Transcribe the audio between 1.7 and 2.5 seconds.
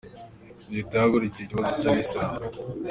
cy’Abayisilamu